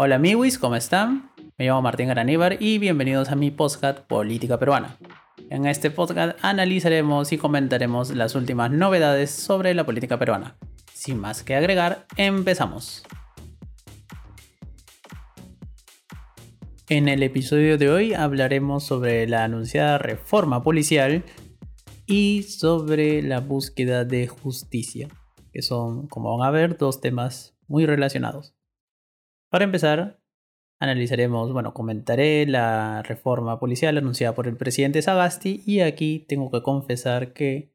[0.00, 1.32] Hola amigos, ¿cómo están?
[1.58, 4.96] Me llamo Martín Garaníbar y bienvenidos a mi podcast Política Peruana.
[5.50, 10.56] En este podcast analizaremos y comentaremos las últimas novedades sobre la política peruana.
[10.94, 13.02] Sin más que agregar, empezamos.
[16.88, 21.24] En el episodio de hoy hablaremos sobre la anunciada reforma policial
[22.06, 25.08] y sobre la búsqueda de justicia,
[25.52, 28.57] que son, como van a ver, dos temas muy relacionados.
[29.50, 30.20] Para empezar,
[30.78, 36.62] analizaremos, bueno, comentaré la reforma policial anunciada por el presidente Sagasti y aquí tengo que
[36.62, 37.72] confesar que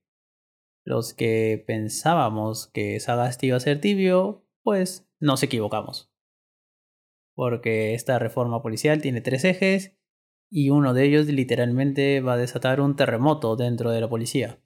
[0.85, 6.11] los que pensábamos que Sagasti iba a ser tibio, pues nos equivocamos.
[7.35, 9.97] Porque esta reforma policial tiene tres ejes
[10.51, 14.59] y uno de ellos literalmente va a desatar un terremoto dentro de la policía.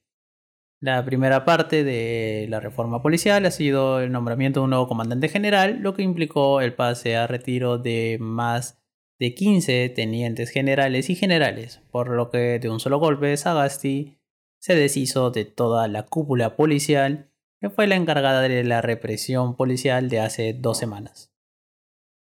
[0.79, 5.27] La primera parte de la reforma policial ha sido el nombramiento de un nuevo comandante
[5.27, 8.79] general, lo que implicó el pase a retiro de más
[9.19, 14.19] de 15 tenientes generales y generales, por lo que de un solo golpe Sagasti
[14.59, 20.09] se deshizo de toda la cúpula policial que fue la encargada de la represión policial
[20.09, 21.33] de hace dos semanas.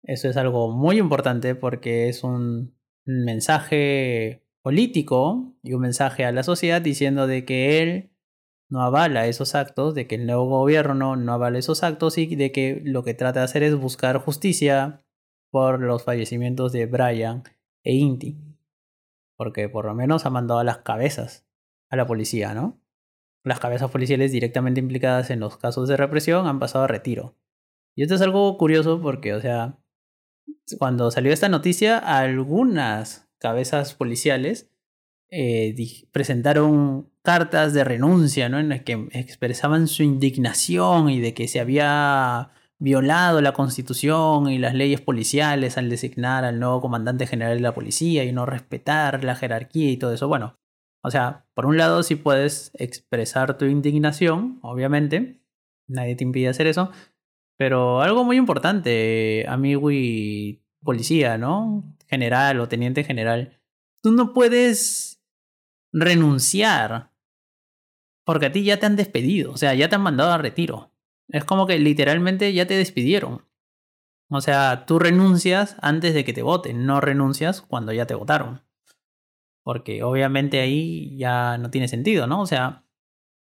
[0.03, 6.43] Eso es algo muy importante porque es un mensaje político y un mensaje a la
[6.43, 8.12] sociedad diciendo de que él
[8.73, 12.53] no avala esos actos, de que el nuevo gobierno no avala esos actos y de
[12.53, 15.05] que lo que trata de hacer es buscar justicia
[15.51, 17.43] por los fallecimientos de Brian
[17.85, 18.39] e Inti.
[19.37, 21.47] Porque por lo menos ha mandado a las cabezas
[21.91, 22.81] a la policía, ¿no?
[23.45, 27.37] Las cabezas policiales directamente implicadas en los casos de represión han pasado a retiro.
[27.95, 29.79] Y esto es algo curioso porque, o sea,
[30.79, 34.72] cuando salió esta noticia, algunas cabezas policiales
[35.35, 35.75] eh,
[36.13, 38.59] presentaron cartas de renuncia, ¿no?
[38.59, 44.59] En las que expresaban su indignación y de que se había violado la constitución y
[44.59, 49.25] las leyes policiales al designar al nuevo comandante general de la policía y no respetar
[49.25, 50.29] la jerarquía y todo eso.
[50.29, 50.59] Bueno,
[51.03, 55.41] o sea, por un lado sí puedes expresar tu indignación, obviamente,
[55.89, 56.91] nadie te impide hacer eso,
[57.57, 61.97] pero algo muy importante, amigo y policía, ¿no?
[62.07, 63.61] General o teniente general.
[64.03, 65.12] Tú no puedes
[65.93, 67.13] renunciar
[68.25, 70.93] porque a ti ya te han despedido, o sea, ya te han mandado a retiro.
[71.29, 73.45] Es como que literalmente ya te despidieron.
[74.31, 78.63] O sea, tú renuncias antes de que te voten, no renuncias cuando ya te votaron.
[79.65, 82.41] Porque obviamente ahí ya no tiene sentido, ¿no?
[82.41, 82.85] O sea,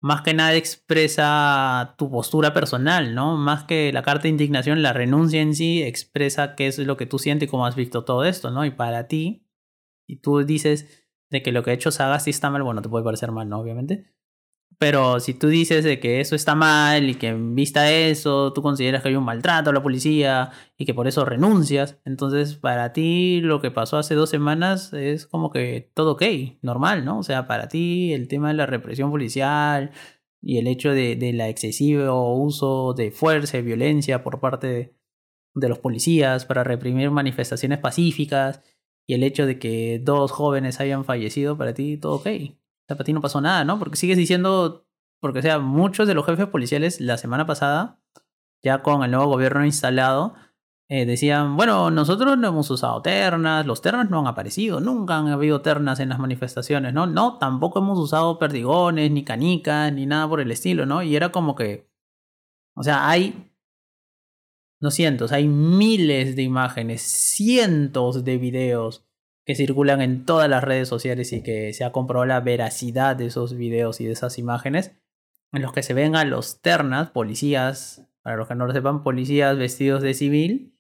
[0.00, 3.36] más que nada expresa tu postura personal, ¿no?
[3.36, 7.06] Más que la carta de indignación, la renuncia en sí expresa qué es lo que
[7.06, 8.64] tú sientes y cómo has visto todo esto, ¿no?
[8.64, 9.46] Y para ti,
[10.06, 13.04] y tú dices de que lo que ha hecho Sagasti está mal, bueno, te puede
[13.04, 13.60] parecer mal, ¿no?
[13.60, 14.14] Obviamente.
[14.78, 18.62] Pero si tú dices de que eso está mal y que en vista eso tú
[18.62, 22.92] consideras que hay un maltrato a la policía y que por eso renuncias, entonces para
[22.92, 26.22] ti lo que pasó hace dos semanas es como que todo ok,
[26.62, 27.18] normal, ¿no?
[27.18, 29.92] O sea, para ti el tema de la represión policial
[30.42, 34.96] y el hecho de, de la excesivo uso de fuerza y violencia por parte de,
[35.54, 38.60] de los policías para reprimir manifestaciones pacíficas
[39.06, 42.26] y el hecho de que dos jóvenes hayan fallecido, para ti todo ok
[42.86, 43.78] sea, para ti no pasó nada, ¿no?
[43.78, 44.86] Porque sigues diciendo,
[45.20, 48.00] porque o sea, muchos de los jefes policiales la semana pasada,
[48.62, 50.34] ya con el nuevo gobierno instalado,
[50.88, 55.28] eh, decían, bueno, nosotros no hemos usado ternas, los ternas no han aparecido, nunca han
[55.28, 57.06] habido ternas en las manifestaciones, ¿no?
[57.06, 61.02] No, tampoco hemos usado perdigones, ni canicas, ni nada por el estilo, ¿no?
[61.02, 61.90] Y era como que,
[62.76, 63.50] o sea, hay,
[64.80, 69.06] no cientos, hay miles de imágenes, cientos de videos
[69.46, 73.26] que circulan en todas las redes sociales y que se ha comprobado la veracidad de
[73.26, 74.96] esos videos y de esas imágenes,
[75.52, 79.02] en los que se ven a los ternas, policías, para los que no lo sepan,
[79.02, 80.74] policías vestidos de civil,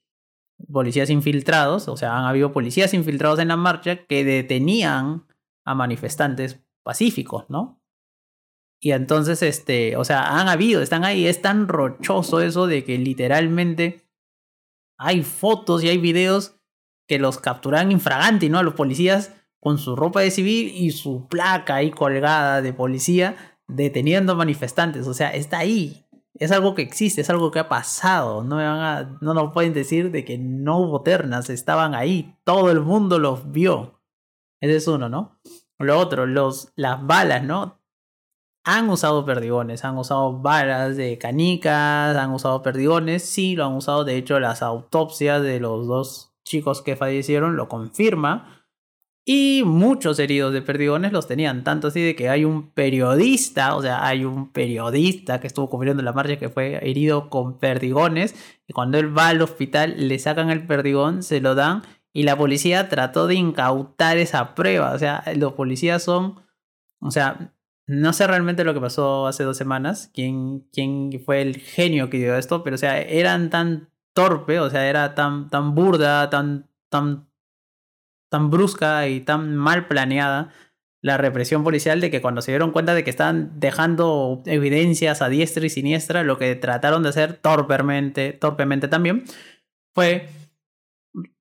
[0.72, 5.26] policías infiltrados, o sea, han habido policías infiltrados en la marcha que detenían
[5.64, 7.83] a manifestantes pacíficos, ¿no?
[8.80, 12.98] Y entonces, este, o sea, han habido, están ahí, es tan rochoso eso de que
[12.98, 14.04] literalmente
[14.98, 16.56] hay fotos y hay videos
[17.06, 18.58] que los capturaban infraganti, ¿no?
[18.58, 23.36] A los policías con su ropa de civil y su placa ahí colgada de policía
[23.66, 25.06] deteniendo manifestantes.
[25.06, 26.06] O sea, está ahí.
[26.34, 28.42] Es algo que existe, es algo que ha pasado.
[28.42, 32.36] No, me van a, no nos pueden decir de que no hubo ternas, estaban ahí.
[32.44, 34.02] Todo el mundo los vio.
[34.60, 35.40] Ese es uno, ¿no?
[35.78, 37.80] Lo otro, los, las balas, ¿no?
[38.64, 44.04] Han usado perdigones, han usado balas de canicas, han usado perdigones, sí, lo han usado.
[44.04, 48.64] De hecho, las autopsias de los dos chicos que fallecieron lo confirma.
[49.26, 53.80] Y muchos heridos de perdigones los tenían, tanto así de que hay un periodista, o
[53.80, 58.34] sea, hay un periodista que estuvo cubriendo la marcha que fue herido con perdigones,
[58.66, 61.82] y cuando él va al hospital le sacan el perdigón, se lo dan,
[62.12, 66.42] y la policía trató de incautar esa prueba, o sea, los policías son,
[67.00, 67.54] o sea,
[67.86, 72.18] no sé realmente lo que pasó hace dos semanas, quién, quién fue el genio que
[72.18, 76.68] dio esto, pero o sea, eran tan torpe, o sea, era tan, tan burda, tan,
[76.88, 77.26] tan
[78.34, 80.52] tan brusca y tan mal planeada
[81.00, 85.28] la represión policial de que cuando se dieron cuenta de que estaban dejando evidencias a
[85.28, 89.22] diestra y siniestra, lo que trataron de hacer torpemente, torpemente también
[89.94, 90.26] fue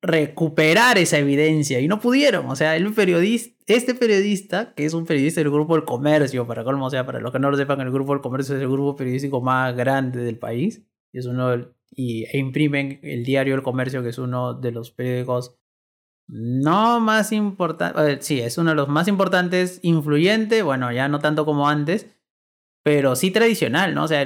[0.02, 2.48] recuperar esa evidencia y no pudieron.
[2.48, 6.64] O sea, el periodista, este periodista, que es un periodista del grupo El Comercio, para
[6.64, 8.70] colmo, o sea, para los que no lo sepan, el grupo El Comercio es el
[8.70, 10.84] grupo periodístico más grande del país.
[11.12, 11.56] Es uno,
[11.92, 15.58] y, e imprimen el diario El Comercio, que es uno de los periódicos
[16.28, 21.46] no más importante, sí, es uno de los más importantes, influyente, bueno, ya no tanto
[21.46, 22.16] como antes,
[22.84, 24.06] pero sí tradicional, ¿no?
[24.06, 24.26] O sea,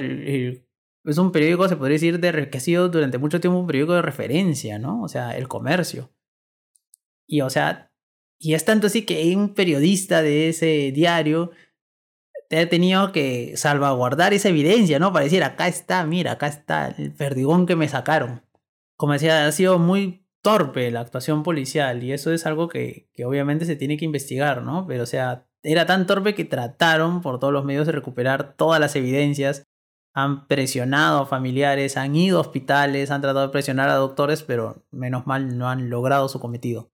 [1.03, 3.93] es un periódico, se podría decir, de, que ha sido durante mucho tiempo un periódico
[3.93, 5.01] de referencia, ¿no?
[5.01, 6.11] O sea, el comercio.
[7.27, 7.91] Y, o sea,
[8.39, 11.51] y es tanto así que un periodista de ese diario
[12.51, 15.11] ha tenido que salvaguardar esa evidencia, ¿no?
[15.11, 18.43] Para decir, acá está, mira, acá está el perdigón que me sacaron.
[18.95, 23.25] Como decía, ha sido muy torpe la actuación policial y eso es algo que, que
[23.25, 24.87] obviamente se tiene que investigar, ¿no?
[24.87, 28.79] Pero o sea, era tan torpe que trataron por todos los medios de recuperar todas
[28.79, 29.66] las evidencias,
[30.17, 34.83] han presionado a familiares, han ido a hospitales, han tratado de presionar a doctores, pero
[34.89, 36.91] menos mal no han logrado su cometido.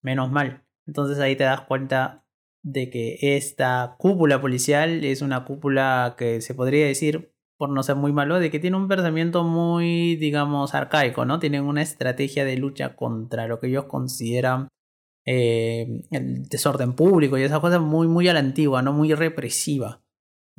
[0.00, 0.64] Menos mal.
[0.86, 2.24] Entonces ahí te das cuenta
[2.62, 7.96] de que esta cúpula policial es una cúpula que se podría decir por no ser
[7.96, 11.40] muy malo, de que tiene un pensamiento muy, digamos, arcaico, ¿no?
[11.40, 14.68] Tienen una estrategia de lucha contra lo que ellos consideran
[15.26, 18.94] eh, el desorden público y esa cosa muy, muy a la antigua, ¿no?
[18.94, 20.02] Muy represiva,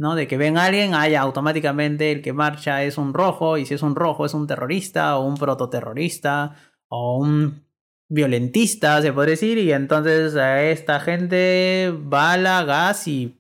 [0.02, 0.16] ¿no?
[0.16, 3.76] De que ven a alguien, haya automáticamente el que marcha es un rojo y si
[3.76, 6.56] es un rojo es un terrorista o un prototerrorista
[6.88, 7.64] o un
[8.10, 13.40] violentista, se podría decir, y entonces a esta gente bala, gas y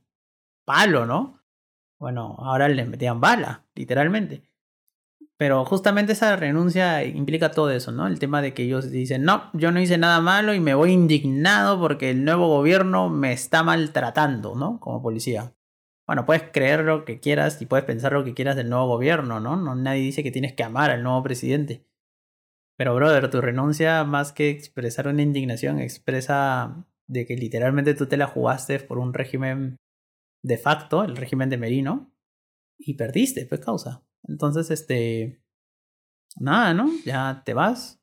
[0.64, 1.40] palo, ¿no?
[1.98, 4.44] Bueno, ahora le metían bala, literalmente.
[5.38, 8.06] Pero justamente esa renuncia implica todo eso, ¿no?
[8.06, 10.92] El tema de que ellos dicen, no, yo no hice nada malo y me voy
[10.92, 14.80] indignado porque el nuevo gobierno me está maltratando, ¿no?
[14.80, 15.54] Como policía.
[16.12, 19.40] Bueno, puedes creer lo que quieras y puedes pensar lo que quieras del nuevo gobierno,
[19.40, 19.56] ¿no?
[19.56, 21.88] no nadie dice que tienes que amar al nuevo presidente.
[22.78, 28.18] Pero, brother, tu renuncia, más que expresar una indignación, expresa de que literalmente tú te
[28.18, 29.78] la jugaste por un régimen
[30.44, 32.14] de facto el régimen de Merino
[32.78, 34.04] y perdiste, pues causa.
[34.28, 35.42] Entonces, este,
[36.36, 36.90] nada, ¿no?
[37.06, 38.02] Ya te vas,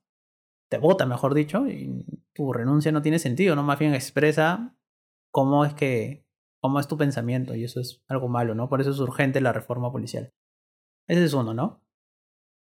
[0.70, 3.64] te vota, mejor dicho, y tu renuncia no tiene sentido, ¿no?
[3.64, 4.74] Más bien expresa
[5.30, 6.26] cómo es que,
[6.60, 8.68] cómo es tu pensamiento y eso es algo malo, ¿no?
[8.68, 10.32] Por eso es urgente la reforma policial.
[11.06, 11.82] Ese es uno, ¿no?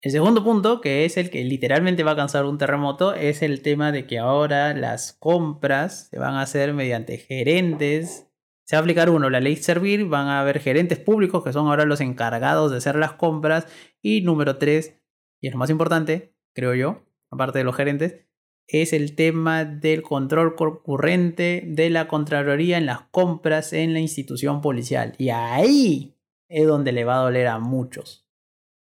[0.01, 3.61] El segundo punto, que es el que literalmente va a causar un terremoto, es el
[3.61, 8.33] tema de que ahora las compras se van a hacer mediante gerentes
[8.65, 11.67] se va a aplicar uno, la ley servir, van a haber gerentes públicos que son
[11.67, 13.67] ahora los encargados de hacer las compras.
[14.01, 14.99] Y número tres,
[15.41, 18.25] y es lo más importante, creo yo, aparte de los gerentes,
[18.67, 24.61] es el tema del control concurrente de la Contraloría en las compras en la institución
[24.61, 25.15] policial.
[25.17, 26.15] Y ahí
[26.49, 28.27] es donde le va a doler a muchos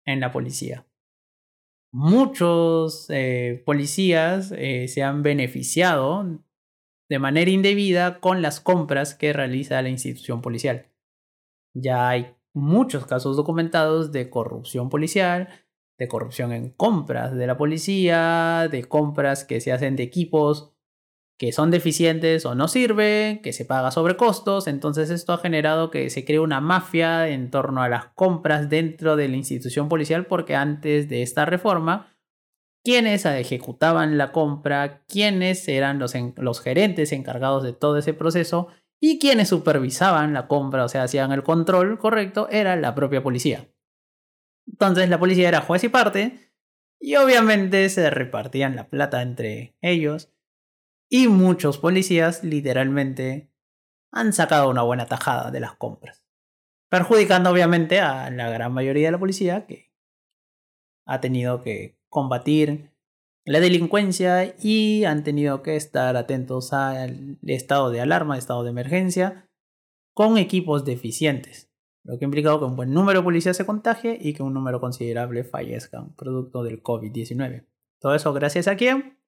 [0.06, 0.86] en la policía.
[1.94, 6.40] Muchos eh, policías eh, se han beneficiado
[7.10, 10.88] de manera indebida con las compras que realiza la institución policial.
[11.74, 15.50] Ya hay muchos casos documentados de corrupción policial,
[16.02, 20.74] de corrupción en compras de la policía, de compras que se hacen de equipos
[21.38, 24.68] que son deficientes o no sirven, que se paga sobre costos.
[24.68, 29.16] Entonces esto ha generado que se cree una mafia en torno a las compras dentro
[29.16, 32.16] de la institución policial porque antes de esta reforma
[32.84, 39.20] quiénes ejecutaban la compra, quiénes eran los, los gerentes encargados de todo ese proceso y
[39.20, 43.68] quienes supervisaban la compra, o sea, hacían el control correcto, era la propia policía.
[44.72, 46.52] Entonces la policía era juez y parte
[47.00, 50.32] y obviamente se repartían la plata entre ellos
[51.10, 53.52] y muchos policías literalmente
[54.12, 56.24] han sacado una buena tajada de las compras,
[56.90, 59.92] perjudicando obviamente a la gran mayoría de la policía que
[61.06, 62.92] ha tenido que combatir
[63.46, 69.50] la delincuencia y han tenido que estar atentos al estado de alarma, estado de emergencia,
[70.14, 71.71] con equipos deficientes,
[72.04, 74.54] lo que ha implicado que un buen número de policías se contagie y que un
[74.54, 77.66] número considerable fallezcan, producto del COVID-19.
[78.00, 79.20] Todo eso gracias a quién?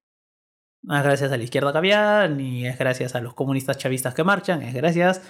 [0.81, 4.23] No es gracias a la izquierda caviar, ni es gracias a los comunistas chavistas que
[4.23, 5.21] marchan, es gracias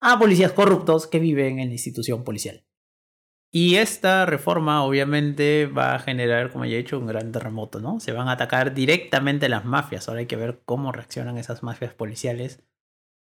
[0.00, 2.64] a policías corruptos que viven en la institución policial.
[3.50, 7.98] Y esta reforma obviamente va a generar, como ya he dicho, un gran terremoto, ¿no?
[7.98, 10.06] Se van a atacar directamente las mafias.
[10.08, 12.62] Ahora hay que ver cómo reaccionan esas mafias policiales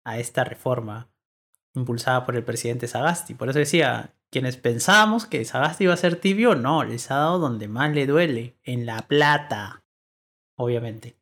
[0.06, 1.12] a esta reforma
[1.74, 3.34] impulsada por el presidente Sagasti.
[3.34, 7.39] Por eso decía, quienes pensábamos que Sagasti iba a ser tibio, no, les ha dado
[7.39, 9.84] donde más le duele, en la plata,
[10.58, 11.18] obviamente.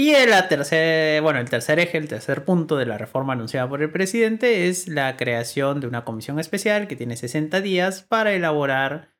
[0.00, 3.82] Y el tercer, bueno, el tercer eje, el tercer punto de la reforma anunciada por
[3.82, 9.12] el presidente es la creación de una comisión especial que tiene 60 días para elaborar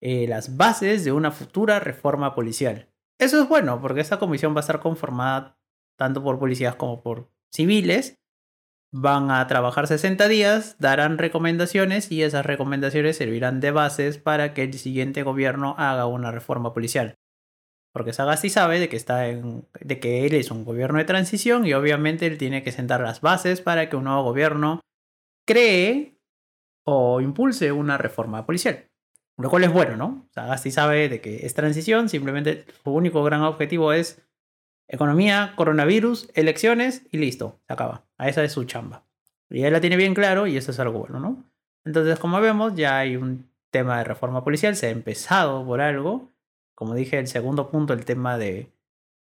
[0.00, 2.90] eh, las bases de una futura reforma policial.
[3.18, 5.60] Eso es bueno porque esta comisión va a estar conformada
[5.96, 8.18] tanto por policías como por civiles.
[8.92, 14.62] Van a trabajar 60 días, darán recomendaciones y esas recomendaciones servirán de bases para que
[14.62, 17.16] el siguiente gobierno haga una reforma policial.
[17.92, 21.66] Porque Sagasti sabe de que, está en, de que él es un gobierno de transición
[21.66, 24.80] y obviamente él tiene que sentar las bases para que un nuevo gobierno
[25.46, 26.18] cree
[26.84, 28.86] o impulse una reforma policial.
[29.38, 30.28] Lo cual es bueno, ¿no?
[30.34, 34.25] Sagasti sabe de que es transición, simplemente su único gran objetivo es
[34.88, 38.04] economía, coronavirus, elecciones y listo, se acaba.
[38.18, 39.04] A esa es su chamba.
[39.50, 41.44] Y él la tiene bien claro y eso es algo bueno, ¿no?
[41.84, 46.32] Entonces, como vemos, ya hay un tema de reforma policial, se ha empezado por algo
[46.76, 48.70] como dije, el segundo punto, el tema de,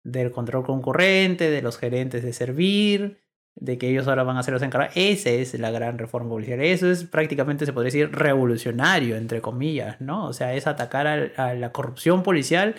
[0.03, 3.21] del control concurrente, de los gerentes de servir,
[3.55, 4.97] de que ellos ahora van a ser los encargados.
[4.97, 6.61] Esa es la gran reforma policial.
[6.61, 10.27] Eso es prácticamente, se podría decir, revolucionario, entre comillas, ¿no?
[10.27, 12.75] O sea, es atacar a, la corrupción policial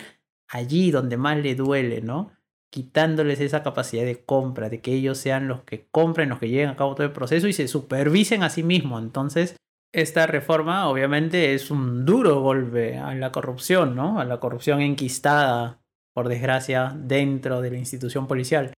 [0.48, 2.32] allí donde más le duele, ¿no?
[2.74, 6.70] Quitándoles esa capacidad de compra, de que ellos sean los que compren, los que lleven
[6.70, 9.00] a cabo todo el proceso y se supervisen a sí mismos.
[9.00, 9.54] Entonces,
[9.92, 14.18] esta reforma obviamente es un duro golpe a la corrupción, ¿no?
[14.18, 18.72] A la corrupción enquistada, por desgracia, dentro de la institución policial.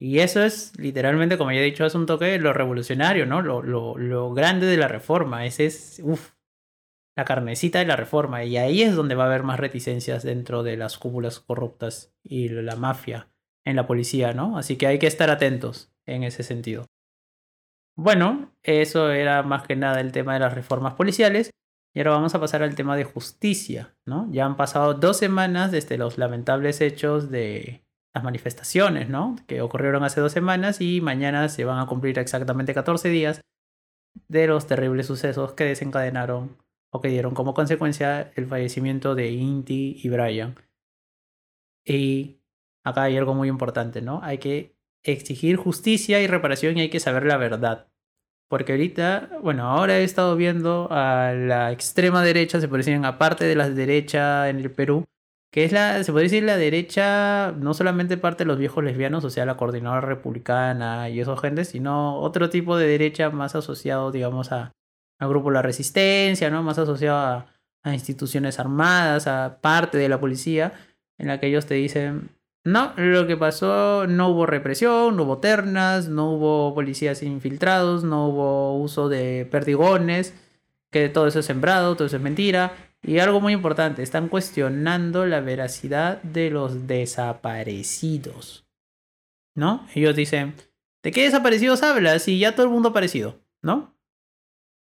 [0.00, 3.42] Y eso es literalmente, como ya he dicho, es un toque lo revolucionario, ¿no?
[3.42, 5.44] Lo, lo, lo grande de la reforma.
[5.44, 6.30] Ese es, uff,
[7.16, 8.44] la carnecita de la reforma.
[8.44, 12.48] Y ahí es donde va a haber más reticencias dentro de las cúpulas corruptas y
[12.48, 13.30] la mafia
[13.64, 14.56] en la policía, ¿no?
[14.58, 16.86] Así que hay que estar atentos en ese sentido.
[17.96, 21.50] Bueno, eso era más que nada el tema de las reformas policiales.
[21.92, 24.28] Y ahora vamos a pasar al tema de justicia, ¿no?
[24.30, 29.36] Ya han pasado dos semanas desde los lamentables hechos de las manifestaciones, ¿no?
[29.48, 33.40] Que ocurrieron hace dos semanas y mañana se van a cumplir exactamente 14 días
[34.28, 36.56] de los terribles sucesos que desencadenaron
[36.90, 40.56] o que dieron como consecuencia el fallecimiento de Inti y Brian.
[41.84, 42.40] Y
[42.84, 44.20] acá hay algo muy importante, ¿no?
[44.22, 47.88] Hay que exigir justicia y reparación y hay que saber la verdad.
[48.48, 53.44] Porque ahorita, bueno, ahora he estado viendo a la extrema derecha, se puede decir, aparte
[53.44, 55.06] de la derecha en el Perú,
[55.52, 59.24] que es la, se puede decir, la derecha, no solamente parte de los viejos lesbianos,
[59.24, 64.10] o sea, la coordinadora republicana y esos gentes, sino otro tipo de derecha más asociado,
[64.10, 64.72] digamos, a,
[65.20, 66.62] al grupo La Resistencia, ¿no?
[66.62, 67.46] Más asociado
[67.84, 70.72] a, instituciones armadas, a parte de la policía,
[71.18, 72.30] en la que ellos te dicen,
[72.64, 78.28] no, lo que pasó, no hubo represión, no hubo ternas, no hubo policías infiltrados, no
[78.28, 80.34] hubo uso de perdigones,
[80.90, 82.72] que todo eso es sembrado, todo eso es mentira.
[83.02, 88.66] Y algo muy importante, están cuestionando la veracidad de los desaparecidos.
[89.54, 89.86] ¿No?
[89.94, 90.54] Ellos dicen,
[91.02, 92.22] ¿de qué desaparecidos hablas?
[92.22, 93.94] Si ya todo el mundo ha aparecido, ¿no?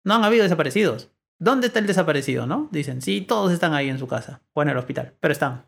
[0.05, 1.11] No han habido desaparecidos.
[1.39, 2.69] ¿Dónde está el desaparecido, no?
[2.71, 5.67] Dicen, sí, todos están ahí en su casa o en el hospital, pero están.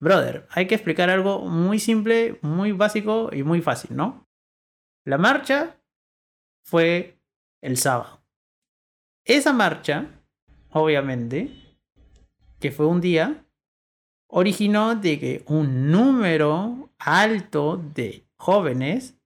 [0.00, 4.26] Brother, hay que explicar algo muy simple, muy básico y muy fácil, ¿no?
[5.04, 5.76] La marcha
[6.64, 7.20] fue
[7.60, 8.22] el sábado.
[9.24, 10.22] Esa marcha,
[10.70, 11.50] obviamente,
[12.60, 13.44] que fue un día,
[14.28, 19.17] originó de que un número alto de jóvenes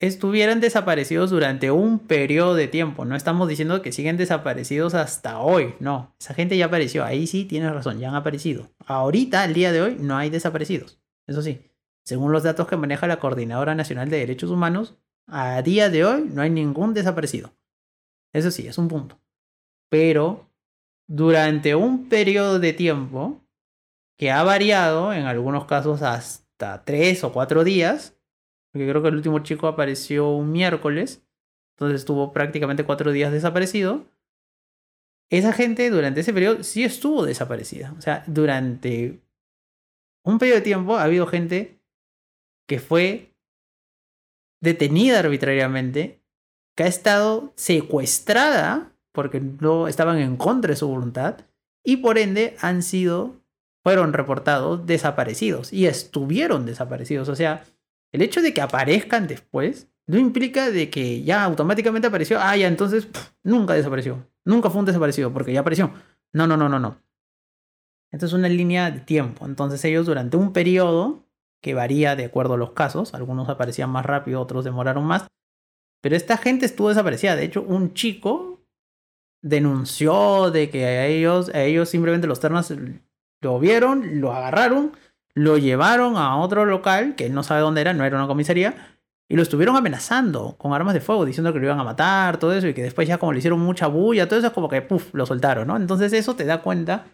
[0.00, 3.04] estuvieran desaparecidos durante un periodo de tiempo.
[3.04, 5.74] No estamos diciendo que siguen desaparecidos hasta hoy.
[5.78, 7.04] No, esa gente ya apareció.
[7.04, 8.70] Ahí sí tienes razón, ya han aparecido.
[8.86, 10.98] Ahorita, al día de hoy, no hay desaparecidos.
[11.26, 11.70] Eso sí,
[12.02, 16.28] según los datos que maneja la Coordinadora Nacional de Derechos Humanos, a día de hoy
[16.32, 17.52] no hay ningún desaparecido.
[18.32, 19.20] Eso sí, es un punto.
[19.90, 20.50] Pero
[21.06, 23.42] durante un periodo de tiempo
[24.16, 28.16] que ha variado, en algunos casos hasta tres o cuatro días,
[28.72, 31.22] porque creo que el último chico apareció un miércoles.
[31.76, 34.04] Entonces estuvo prácticamente cuatro días desaparecido.
[35.30, 37.94] Esa gente durante ese periodo sí estuvo desaparecida.
[37.96, 39.20] O sea, durante
[40.24, 41.80] un periodo de tiempo ha habido gente
[42.68, 43.34] que fue
[44.60, 46.20] detenida arbitrariamente,
[46.76, 51.40] que ha estado secuestrada porque no estaban en contra de su voluntad
[51.82, 53.40] y por ende han sido
[53.82, 57.28] fueron reportados desaparecidos y estuvieron desaparecidos.
[57.28, 57.64] O sea,
[58.12, 62.66] el hecho de que aparezcan después no implica de que ya automáticamente apareció, ah, ya
[62.66, 63.08] entonces
[63.44, 65.92] nunca desapareció, nunca fue un desaparecido porque ya apareció.
[66.32, 67.00] No, no, no, no, no.
[68.12, 69.46] Esto es una línea de tiempo.
[69.46, 71.26] Entonces ellos durante un periodo
[71.62, 75.26] que varía de acuerdo a los casos, algunos aparecían más rápido, otros demoraron más,
[76.00, 77.36] pero esta gente estuvo desaparecida.
[77.36, 78.66] De hecho, un chico
[79.42, 82.72] denunció de que a ellos, a ellos simplemente los ternas
[83.42, 84.92] lo vieron, lo agarraron,
[85.40, 88.74] lo llevaron a otro local, que él no sabe dónde era, no era una comisaría,
[89.26, 92.52] y lo estuvieron amenazando con armas de fuego, diciendo que lo iban a matar, todo
[92.52, 94.82] eso, y que después ya como le hicieron mucha bulla, todo eso es como que,
[94.82, 95.76] puff, lo soltaron, ¿no?
[95.76, 97.06] Entonces eso te da cuenta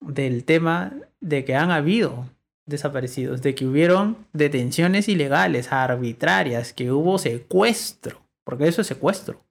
[0.00, 2.28] del tema de que han habido
[2.66, 9.44] desaparecidos, de que hubieron detenciones ilegales, arbitrarias, que hubo secuestro, porque eso es secuestro.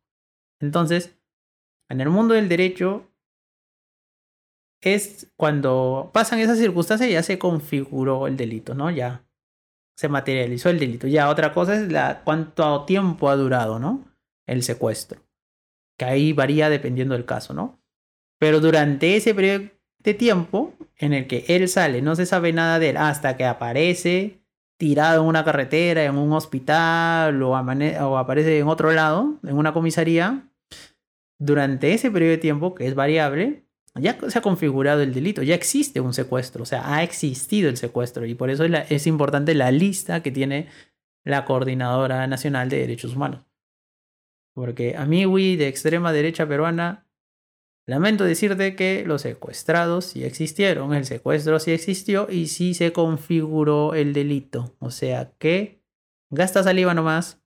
[0.59, 1.15] Entonces,
[1.89, 3.07] en el mundo del derecho
[4.83, 8.91] es cuando pasan esas circunstancias ya se configuró el delito, ¿no?
[8.91, 9.25] Ya
[9.95, 11.07] se materializó el delito.
[11.07, 14.03] Ya otra cosa es la, cuánto tiempo ha durado, ¿no?
[14.45, 15.21] El secuestro.
[15.97, 17.79] Que ahí varía dependiendo del caso, ¿no?
[18.39, 22.79] Pero durante ese periodo de tiempo en el que él sale, no se sabe nada
[22.79, 24.43] de él hasta que aparece
[24.77, 29.71] tirado en una carretera, en un hospital o, o aparece en otro lado, en una
[29.71, 30.49] comisaría,
[31.39, 33.62] durante ese periodo de tiempo, que es variable,
[33.99, 37.77] ya se ha configurado el delito, ya existe un secuestro, o sea, ha existido el
[37.77, 40.67] secuestro y por eso es, importante la lista que tiene
[41.23, 43.45] la Coordinadora Nacional de Derechos Humanos.
[44.55, 47.07] Porque a de extrema derecha peruana,
[47.87, 53.93] lamento decirte que los secuestrados sí existieron, el secuestro sí existió y sí se configuró
[53.93, 54.75] el delito.
[54.79, 55.83] O sea que
[56.29, 57.43] gasta saliva nomás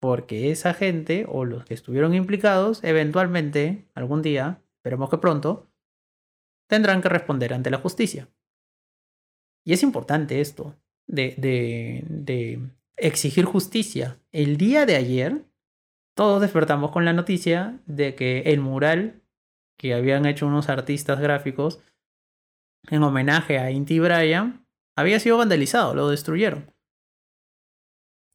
[0.00, 5.69] porque esa gente o los que estuvieron implicados, eventualmente, algún día, esperemos que pronto,
[6.70, 8.28] tendrán que responder ante la justicia.
[9.66, 12.60] Y es importante esto, de,
[12.96, 14.18] exigir justicia.
[14.32, 15.44] El día de ayer,
[16.14, 19.20] todos despertamos con la noticia de que el mural
[19.76, 21.82] que habían hecho unos artistas gráficos
[22.88, 24.66] en homenaje a Inti Bryan
[24.96, 26.72] había sido vandalizado, lo destruyeron.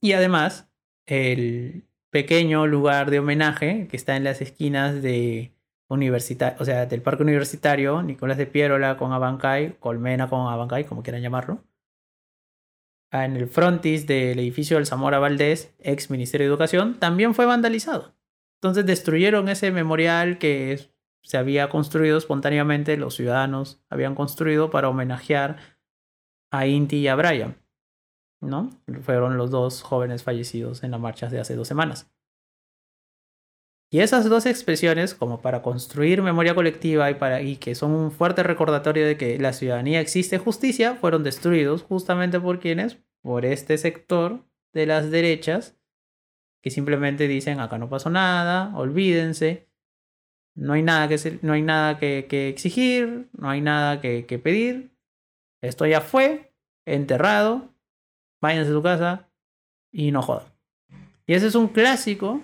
[0.02, 0.70] Y además,
[1.06, 5.55] el pequeño lugar de homenaje que está en las esquinas de
[5.88, 11.04] universitario, o sea, del parque universitario, Nicolás de Pierola con Abancay, Colmena con Abancay, como
[11.04, 11.64] quieran llamarlo.
[13.12, 18.16] En el frontis del edificio del Zamora Valdés, ex Ministerio de Educación, también fue vandalizado.
[18.62, 25.58] Entonces destruyeron ese memorial que se había construido espontáneamente, los ciudadanos habían construido para homenajear
[26.52, 27.58] a Inti y a Brian.
[28.42, 28.70] ¿no?
[29.02, 32.12] Fueron los dos jóvenes fallecidos en la marcha de hace dos semanas.
[33.96, 38.12] Y esas dos expresiones, como para construir memoria colectiva y, para, y que son un
[38.12, 43.78] fuerte recordatorio de que la ciudadanía existe justicia, fueron destruidos justamente por quienes, por este
[43.78, 45.78] sector de las derechas,
[46.62, 49.70] que simplemente dicen acá no pasó nada, olvídense,
[50.56, 54.92] no hay nada que, no hay nada que, exigir, no hay nada que, que pedir,
[55.62, 56.54] esto ya fue,
[56.86, 57.74] enterrado,
[58.42, 59.30] váyanse a su casa
[59.90, 60.52] y no jodan.
[61.26, 62.44] Y ese es un clásico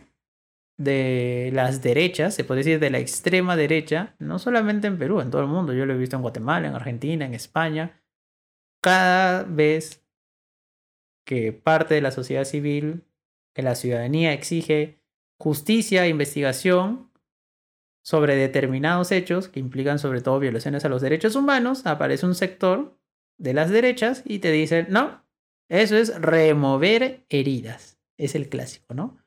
[0.83, 5.31] de las derechas, se puede decir de la extrema derecha, no solamente en Perú, en
[5.31, 5.73] todo el mundo.
[5.73, 8.01] Yo lo he visto en Guatemala, en Argentina, en España.
[8.81, 10.03] Cada vez
[11.25, 13.03] que parte de la sociedad civil,
[13.53, 14.99] que la ciudadanía exige
[15.37, 17.11] justicia e investigación
[18.03, 22.97] sobre determinados hechos que implican sobre todo violaciones a los derechos humanos, aparece un sector
[23.37, 25.23] de las derechas y te dicen, no,
[25.69, 27.99] eso es remover heridas.
[28.17, 29.20] Es el clásico, ¿no?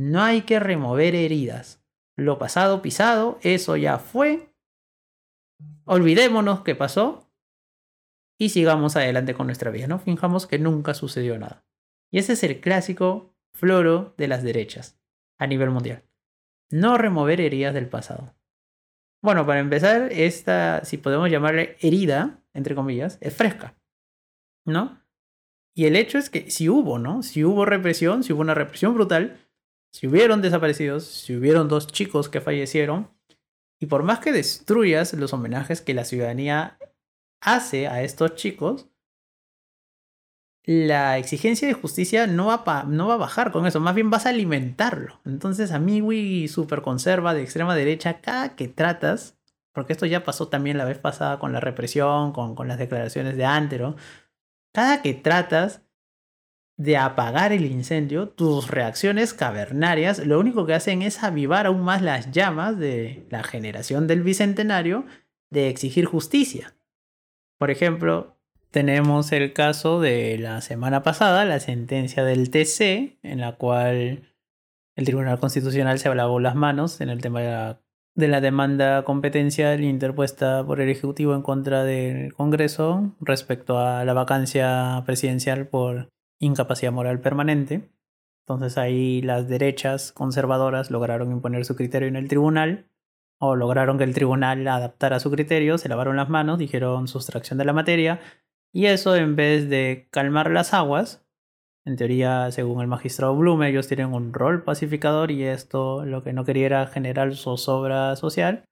[0.00, 1.84] No hay que remover heridas.
[2.16, 4.54] Lo pasado pisado, eso ya fue.
[5.84, 7.30] Olvidémonos qué pasó
[8.38, 9.98] y sigamos adelante con nuestra vida, ¿no?
[9.98, 11.66] Finjamos que nunca sucedió nada.
[12.10, 14.98] Y ese es el clásico floro de las derechas
[15.38, 16.02] a nivel mundial.
[16.70, 18.34] No remover heridas del pasado.
[19.22, 23.78] Bueno, para empezar, esta, si podemos llamarle herida, entre comillas, es fresca,
[24.64, 25.04] ¿no?
[25.76, 27.22] Y el hecho es que si hubo, ¿no?
[27.22, 29.49] Si hubo represión, si hubo una represión brutal,
[29.92, 33.10] si hubieron desaparecidos, si hubieron dos chicos que fallecieron,
[33.80, 36.78] y por más que destruyas los homenajes que la ciudadanía
[37.40, 38.88] hace a estos chicos,
[40.64, 44.26] la exigencia de justicia no va, no va a bajar con eso, más bien vas
[44.26, 45.20] a alimentarlo.
[45.24, 49.38] Entonces a mí, Wii super conserva de extrema derecha, cada que tratas,
[49.72, 53.36] porque esto ya pasó también la vez pasada con la represión, con, con las declaraciones
[53.36, 53.96] de Antero,
[54.72, 55.82] cada que tratas
[56.80, 62.00] de apagar el incendio, tus reacciones cavernarias lo único que hacen es avivar aún más
[62.00, 65.04] las llamas de la generación del bicentenario
[65.50, 66.74] de exigir justicia.
[67.58, 68.38] Por ejemplo,
[68.70, 74.32] tenemos el caso de la semana pasada, la sentencia del TC, en la cual
[74.96, 77.82] el Tribunal Constitucional se lavó las manos en el tema de la,
[78.14, 84.14] de la demanda competencial interpuesta por el Ejecutivo en contra del Congreso respecto a la
[84.14, 86.08] vacancia presidencial por
[86.40, 87.88] incapacidad moral permanente.
[88.44, 92.90] Entonces ahí las derechas conservadoras lograron imponer su criterio en el tribunal
[93.38, 97.64] o lograron que el tribunal adaptara su criterio, se lavaron las manos, dijeron sustracción de
[97.64, 98.20] la materia
[98.72, 101.24] y eso en vez de calmar las aguas,
[101.84, 106.32] en teoría según el magistrado Blume ellos tienen un rol pacificador y esto lo que
[106.32, 108.64] no quería era generar zozobra social,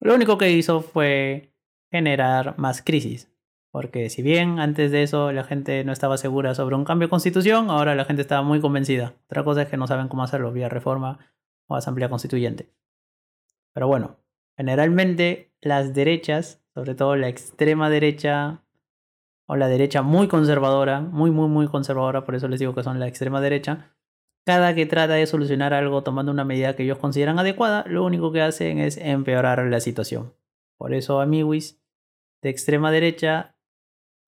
[0.00, 1.54] lo único que hizo fue
[1.90, 3.30] generar más crisis.
[3.70, 7.10] Porque si bien antes de eso la gente no estaba segura sobre un cambio de
[7.10, 9.14] constitución, ahora la gente estaba muy convencida.
[9.26, 11.18] Otra cosa es que no saben cómo hacerlo, vía reforma
[11.66, 12.72] o asamblea constituyente.
[13.74, 14.16] Pero bueno,
[14.56, 18.62] generalmente las derechas, sobre todo la extrema derecha
[19.46, 22.98] o la derecha muy conservadora, muy, muy, muy conservadora, por eso les digo que son
[23.00, 23.94] la extrema derecha,
[24.44, 28.32] cada que trata de solucionar algo tomando una medida que ellos consideran adecuada, lo único
[28.32, 30.34] que hacen es empeorar la situación.
[30.78, 31.82] Por eso, amiguis
[32.40, 33.57] de extrema derecha,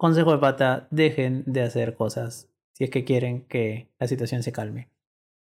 [0.00, 4.50] consejo de pata, dejen de hacer cosas si es que quieren que la situación se
[4.50, 4.88] calme.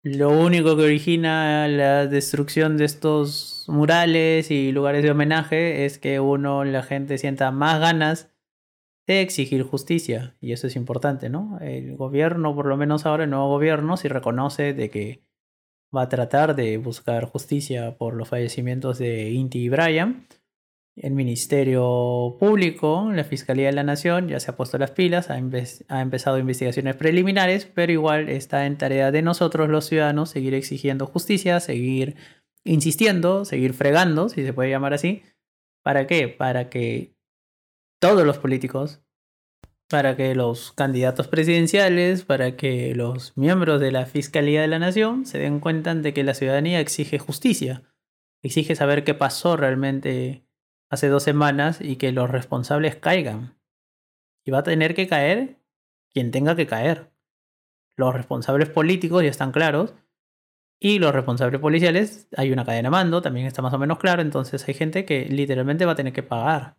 [0.02, 6.20] Lo único que origina la destrucción de estos murales y lugares de homenaje es que
[6.20, 8.30] uno, la gente sienta más ganas
[9.06, 10.38] de exigir justicia.
[10.40, 11.58] Y eso es importante, ¿no?
[11.60, 15.22] El gobierno, por lo menos ahora el nuevo gobierno, si reconoce de que
[15.94, 20.26] va a tratar de buscar justicia por los fallecimientos de Inti y Brian
[20.96, 25.38] el Ministerio Público, la Fiscalía de la Nación, ya se ha puesto las pilas, ha,
[25.38, 31.60] empezado investigaciones preliminares, pero igual está en tarea de nosotros los ciudadanos seguir exigiendo justicia,
[31.60, 32.16] seguir
[32.64, 35.22] insistiendo, seguir fregando, si se puede llamar así.
[35.82, 36.28] ¿Para qué?
[36.28, 37.14] Para que
[38.00, 39.02] todos los políticos,
[39.88, 45.24] para que los candidatos presidenciales, para que los miembros de la Fiscalía de la Nación
[45.24, 47.82] se den cuenta de que la ciudadanía exige justicia,
[48.42, 50.46] exige saber qué pasó realmente
[50.90, 53.56] hace dos semanas y que los responsables caigan.
[54.44, 55.56] Y va a tener que caer
[56.12, 57.10] quien tenga que caer.
[57.96, 59.94] Los responsables políticos ya están claros.
[60.82, 64.22] Y los responsables policiales, hay una cadena de mando, también está más o menos claro.
[64.22, 66.76] Entonces hay gente que literalmente va a tener que pagar.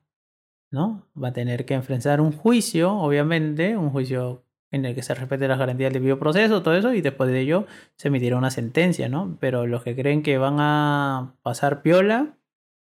[0.71, 1.05] ¿No?
[1.21, 5.47] Va a tener que enfrentar un juicio, obviamente, un juicio en el que se respete
[5.47, 9.37] las garantías del bioproceso, todo eso, y después de ello se emitirá una sentencia, ¿no?
[9.41, 12.37] Pero los que creen que van a pasar piola,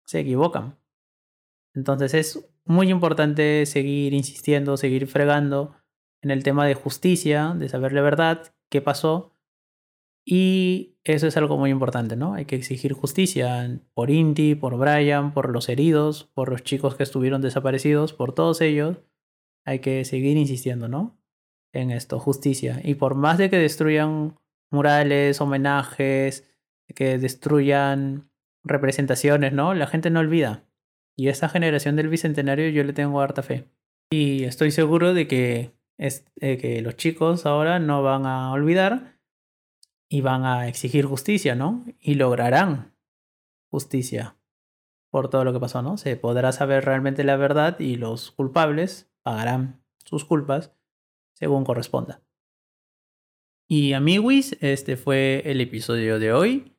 [0.04, 0.76] se equivocan.
[1.74, 5.74] Entonces es muy importante seguir insistiendo, seguir fregando
[6.22, 9.32] en el tema de justicia, de saber la verdad, qué pasó.
[10.24, 12.32] Y eso es algo muy importante, ¿no?
[12.32, 17.02] Hay que exigir justicia por Inti, por Brian, por los heridos, por los chicos que
[17.02, 19.02] estuvieron desaparecidos, por todos ellos.
[19.66, 21.20] Hay que seguir insistiendo, ¿no?
[21.72, 22.80] En esto, justicia.
[22.82, 24.38] Y por más de que destruyan
[24.70, 26.50] murales, homenajes,
[26.94, 28.30] que destruyan
[28.62, 29.74] representaciones, ¿no?
[29.74, 30.64] La gente no olvida.
[31.16, 33.68] Y esta generación del bicentenario yo le tengo harta fe.
[34.10, 39.18] Y estoy seguro de que, es, que los chicos ahora no van a olvidar
[40.08, 41.84] y van a exigir justicia, ¿no?
[42.00, 42.94] Y lograrán
[43.70, 44.36] justicia
[45.10, 45.96] por todo lo que pasó, ¿no?
[45.96, 50.72] Se podrá saber realmente la verdad y los culpables pagarán sus culpas
[51.34, 52.22] según corresponda.
[53.68, 56.76] Y amiguis, este fue el episodio de hoy.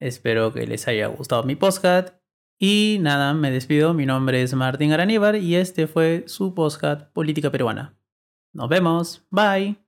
[0.00, 2.23] Espero que les haya gustado mi podcast
[2.64, 3.92] y nada, me despido.
[3.92, 7.94] Mi nombre es Martín Araníbar y este fue su podcast Política Peruana.
[8.54, 9.22] Nos vemos.
[9.30, 9.83] Bye.